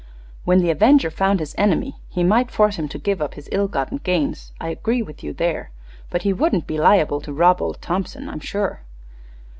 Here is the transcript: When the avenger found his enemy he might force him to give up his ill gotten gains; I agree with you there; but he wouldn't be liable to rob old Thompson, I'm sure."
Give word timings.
When 0.45 0.57
the 0.61 0.71
avenger 0.71 1.11
found 1.11 1.39
his 1.39 1.53
enemy 1.59 1.97
he 2.09 2.23
might 2.23 2.49
force 2.49 2.75
him 2.77 2.87
to 2.89 2.97
give 2.97 3.21
up 3.21 3.35
his 3.35 3.47
ill 3.51 3.67
gotten 3.67 3.99
gains; 3.99 4.51
I 4.59 4.69
agree 4.69 5.03
with 5.03 5.23
you 5.23 5.31
there; 5.31 5.69
but 6.09 6.23
he 6.23 6.33
wouldn't 6.33 6.65
be 6.65 6.79
liable 6.79 7.21
to 7.21 7.31
rob 7.31 7.61
old 7.61 7.83
Thompson, 7.83 8.27
I'm 8.27 8.39
sure." 8.39 8.81